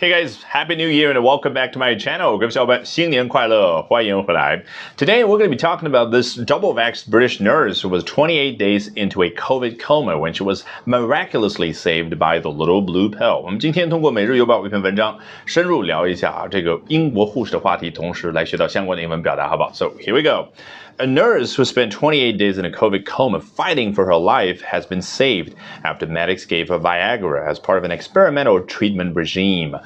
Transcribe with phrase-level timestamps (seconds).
[0.00, 2.36] Hey guys, Happy New Year and welcome back to my channel.
[2.36, 4.62] 各位小伙伴，新年快乐，欢迎回来。
[4.98, 9.24] Today we're going to be talking about this double-vaxxed British nurse who was 28 days into
[9.24, 13.40] a COVID coma when she was miraculously saved by the little blue pill.
[13.42, 19.72] 我们今天通过每日邮报一篇文章，深入聊一下啊这个英国护士的话题，同时来学到相关的英文表达，好不好？
[19.72, 20.52] So here we go.
[20.99, 24.85] A nurse who spent 28 days in a COVID coma fighting for her life has
[24.85, 29.77] been saved after medics gave her Viagra as part of an experimental treatment regime.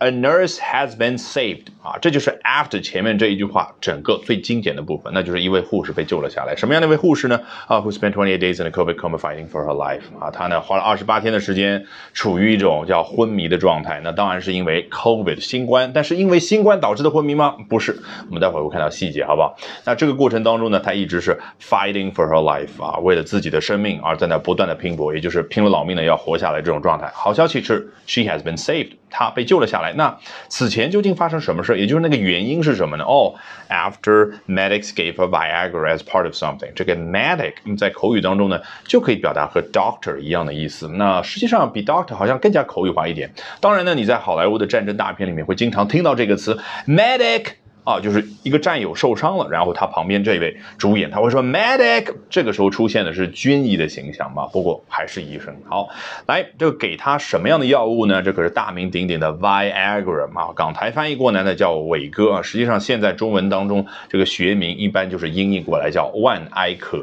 [0.00, 6.54] A nurse has been saved 啊，这就是 after 前面这一句话整个最精简的部分，那就是一位护士被救了下来。
[6.54, 7.40] 什么样的一位护士呢？
[7.66, 14.00] 啊，who spent 28 days in a COVID coma fighting for her life 啊，她呢花了二十八天的时间处于一种叫昏迷的状态。
[14.04, 17.56] 那当然是因为 COVID 新冠，但是因为新冠导致的昏迷吗？
[17.68, 19.56] 不是，我们待会儿会看到细节，好不好？
[19.86, 27.10] 那这个过程当中呢，她一直是 fighting for her life 啊，为了自己的生命而在那不断的拼搏，也就是拼了老命的要活下来这种状态。
[27.14, 29.94] 好消息是，she has been saved，她被救了下来。
[29.94, 31.69] 那此前究竟发生什么事？
[31.76, 33.04] 也就是那个原因是什么呢？
[33.04, 33.34] 哦
[33.68, 40.88] ，after medics gave a Viagra as part of something，这个 medic 在口语当中呢，就可以表达和 doctor 一样的意思。
[40.88, 43.30] 那实际上比 doctor 好像更加口语化一点。
[43.60, 47.59] 当然呢，你在好莱坞的战争大片里面会经常听到这个词 medic。
[47.90, 55.52] 啊，就是一个战友受伤了，然后他旁边这位主演他会说 medic，这个时候出现的是军医的形象嘛，不过还是医生。
[55.68, 55.88] 好，
[56.26, 58.22] 来这个给他什么样的药物呢？
[58.22, 67.00] 这可是大名鼎鼎的 Viagra 嘛，港台翻译过来呢叫伟哥啊，实际上现在中文当中这个学名一般就是音译过来叫万艾可。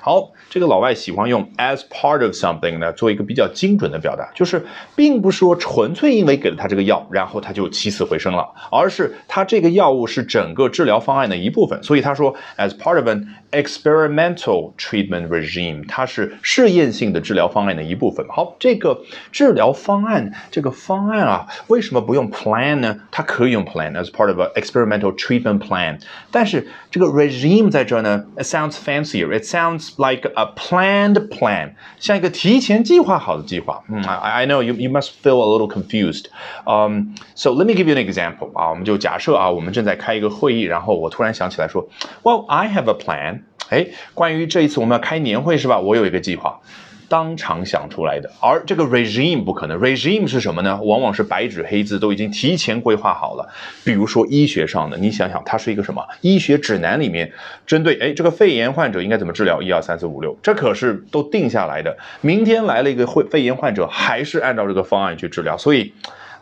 [0.00, 4.64] 好，这个老外喜欢用 as part of something 呢做一个比较精准的表达，就是
[4.96, 10.06] 并不是说纯粹因为给了他这个药，然后他就起死回生了，而是他这个药物。
[10.14, 18.25] 是整个治疗方案的一部分，所以他说，as part of an experimental treatment regime，它是试验性的治疗方案的一部分。
[18.29, 19.01] 好，这个
[19.31, 22.95] 治疗方案，这个方案啊，为什么不用 plan 呢？
[23.11, 25.99] 它可以用 plan as part of an experimental treatment plan，
[26.31, 33.83] 但是这个 regime 在这呢，it sounds fancier，it sounds like a planned plan，像一个提前计划好的计划。
[33.89, 36.25] 嗯，I I know you you must feel a little confused.
[36.65, 38.51] Um, so let me give you an example.
[38.53, 41.89] 啊，我们就假设啊，我们正在开一个会议，然后我突然想起来说，
[42.21, 43.39] Well, I have a plan。
[43.74, 45.80] 哎，关于这一次我们要开年会是吧？
[45.80, 46.60] 我有一个计划，
[47.08, 48.30] 当场想出来的。
[48.40, 50.80] 而这个 regime 不可能，regime 是什么呢？
[50.80, 53.52] 往往是白纸黑字都已经提前规划好了。
[53.82, 56.06] 比如说医学上的，你想想，它是一个什么？
[56.20, 57.32] 医学指南里面
[57.66, 59.60] 针对哎这个肺炎患者应该怎么治疗？
[59.60, 61.98] 一二三四五六，这可是都定下来的。
[62.20, 65.58] 明天来了一个肺肺炎患者，还是按照这个方案去治疗。
[65.58, 65.92] 所以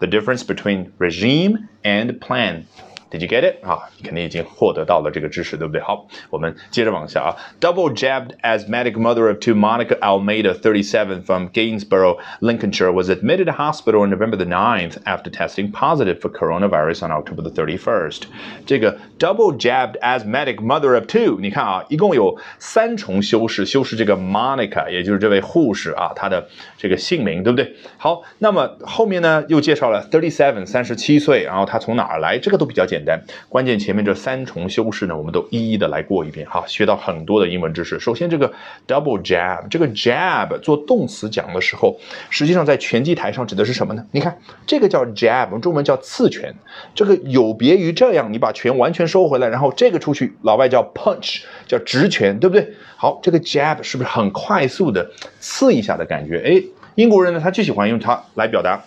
[0.00, 2.62] ，the difference between regime and plan。
[3.11, 3.87] Did you get it 啊？
[3.97, 5.79] 你肯定已经获得到了这个知识，对不对？
[5.79, 7.31] 好，我们接着往下啊。
[7.61, 14.01] Double jabbed asthmatic mother of two, Monica Almeida, 37, from Gainsborough, Lincolnshire, was admitted to hospital
[14.01, 18.23] on November the 9th after testing positive for coronavirus on October the 31st.
[18.65, 27.75] 这个 double jabbed asthmatic mother of two，你看啊，一共有三重修饰，修饰这个 Monica，也就是这位护士啊，她的这个姓名，对不对？
[27.97, 32.37] 好，那么后面呢又介绍了 thirty-seven，三十七岁，然后她从哪儿来？
[32.39, 32.98] 这个都比较简。
[33.00, 33.18] 简单，
[33.48, 37.98] 关键前面这三重修饰呢，我们都一一的来过一遍哈，学到很多的英文知识。
[37.98, 38.52] 首先这个
[38.86, 44.04] double jab，这个 jab 做动词讲的时候，实际上在拳击台上指的是什么呢？
[44.10, 46.54] 你看这个叫 jab，中文叫刺拳，
[46.94, 52.74] 这个有别于这样，你把拳完全收回来，然后这个出去，老外叫 punch，叫直拳，对不对？
[52.96, 56.42] 好，这个 jab 是不是很快速的刺一下的感觉？
[56.44, 56.62] 哎，
[56.96, 58.82] 英国人呢，他就喜欢用它来表达，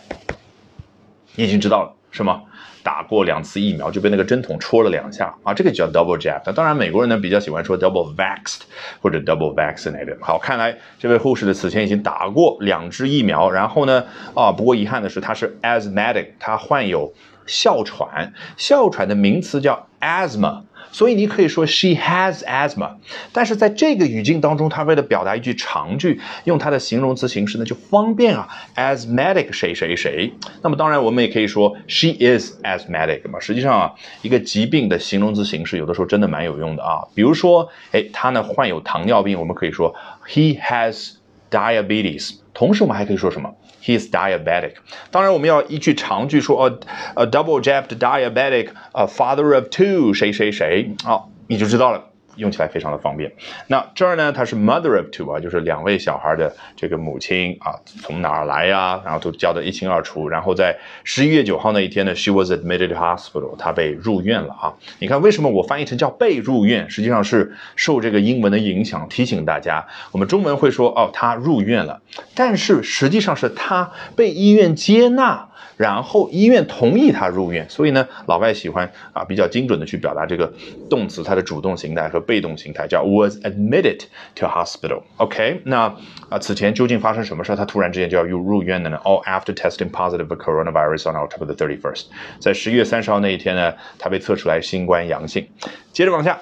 [1.35, 2.43] 你已经知道了是吗？
[2.83, 6.41] 打过两次疫苗就被那个针筒戳了两下啊，这个叫 double jab。
[6.45, 8.59] 那当然，美国人呢比较喜欢说 double vaxed
[9.01, 10.17] 或者 double vaccinated。
[10.21, 14.03] 好，看来这位护士的此前已经打过两支疫苗，然后呢，
[14.35, 17.13] 啊，不过遗憾的是她是 asthmatic，她患有
[17.45, 20.63] 哮喘，哮喘的名词叫 asthma。
[20.91, 22.91] 所以你可以说 she has asthma，
[23.31, 30.31] 但是在这个语境当中，他为了表达一句长句，用它的形容词形式呢就方便啊，asthmatic 谁谁谁。
[30.61, 33.39] 那么当然我们也可以说 she is asthmatic 嘛。
[33.39, 37.01] 实际上啊，一个疾病的形容词形式有的时候真的蛮有用的啊。
[37.15, 39.95] 比如说，哎，他呢患有糖尿病，我们可以说
[40.27, 41.13] he has
[41.52, 42.38] diabetes。
[42.52, 43.54] 同时我们还可以说什么？
[43.82, 44.72] He is diabetic。
[45.10, 46.80] 当然，我们要一句长句说，呃
[47.14, 52.04] 呃，double jabbed diabetic，呃，father of two，谁谁谁，好，你就知道了。
[52.35, 53.31] 用起来非常的方便。
[53.67, 59.01] 那这儿呢，它是 mother of two 啊，就是两位小孩的这个母亲啊，从哪儿来呀？
[59.03, 60.27] 然后都教得一清二楚。
[60.27, 64.73] 然后在十一月九号那一天呢，she was admitted to hospital，她被入院了啊。
[64.99, 66.89] 你看为什么我翻译成叫被入院？
[66.89, 72.01] 实际上是受这个英文的影响，提醒大家，我们中文会说哦，她入院了，
[72.35, 75.49] 但是实际上是她被医院接纳。
[75.77, 77.69] 然后医院同意他入院。
[77.69, 80.51] 所以呢，老外喜欢啊比较精准的去表达这个
[80.89, 84.01] 动词它的主动形态和被动形态，叫 was admitted
[84.35, 85.01] to hospital。
[85.17, 85.95] OK，那
[86.29, 92.05] 啊此前究竟发生什么事他突然之间就要入入院的呢？All after testing positive for coronavirus on October the thirty first，
[92.39, 95.47] 在十一月三十号那一天呢，他被测出来新冠阳性。
[95.91, 96.39] 接着往下。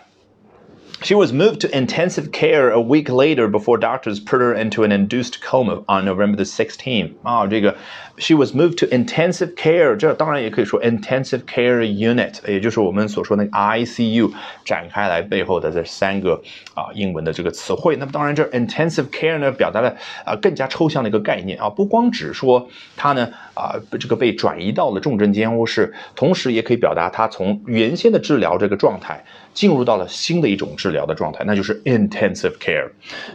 [1.03, 4.93] She was moved to intensive care a week later before doctors put her into an
[4.93, 7.13] induced coma on November the 16th.
[7.23, 7.77] 啊，这个
[8.17, 14.33] she was moved to intensive care，这当然也可以说 intensive care unit，也就是我们所说那个 ICU
[14.65, 16.41] 展开来背后的这三个
[16.73, 17.95] 啊英文的这个词汇。
[17.97, 22.67] 那么当然这 intensive care 呢，表达了啊更加抽象的一个概念啊，不光只说
[22.97, 29.24] 它呢 啊这个被转移到了重症监护室，同时也可以表达他从原先的治疗这个状态。
[29.54, 32.88] 进入到了新的一种治疗的状态，那就是 intensive care。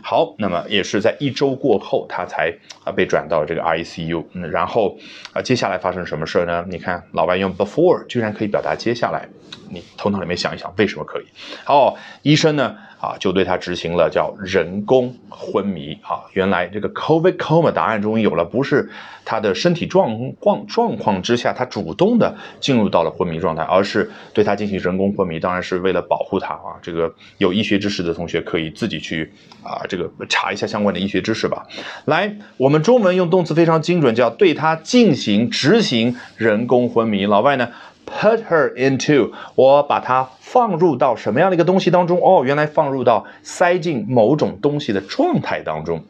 [0.03, 2.51] 好，那么也是在一周过后，他才
[2.85, 4.25] 啊被转到这个 ICU。
[4.33, 4.97] 嗯，然后
[5.35, 6.65] 啊，接下来发生什么事呢？
[6.71, 9.29] 你看，老外用 before 居然可以表达接下来，
[9.71, 11.25] 你头脑里面想一想，为什么可以？
[11.65, 12.77] 好，医生呢？
[12.99, 16.25] 啊，就对他执行了叫人工昏迷啊。
[16.33, 18.91] 原来这个 COVID coma 答案终于有了，不是
[19.23, 25.39] 他的身体状况状况之下，他主动的进入到了昏迷状态，而是对他进行人工昏迷。
[25.39, 26.81] 当然是为了保护他啊。
[26.81, 29.31] 这个有医学知识的同学可以自己去
[29.63, 31.67] 啊，这个查一下相关的医学知识吧。
[32.07, 37.27] 来，我们中文用动词非常精准，叫对他进行执行人工昏迷。
[37.27, 37.69] 老外呢
[38.07, 42.19] ？Put her into，我把它放入到什么样的一个东西当中？
[42.23, 46.03] 哦，原来放入到塞进某种东西的状态当中，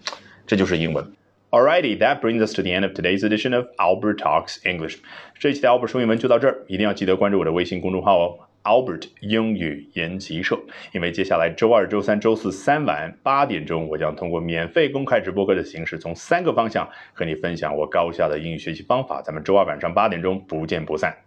[0.47, 1.05] 这就是英文。
[1.51, 4.99] Alrighty, that brings us to the end of today's edition of Albert Talks English。
[5.39, 10.59] 这一期的 Albert 说英文就到这儿，一定要记得关注我的微信公众号哦，Albert 英语研习社。
[10.93, 19.23] 因为接下来周二、周三、周四三晚八点钟，我将通过免费公开直播课的形式，从三个方向和你分享我高效的英语学习方法。
[19.23, 21.26] 咱们周二晚上八点钟不见不散。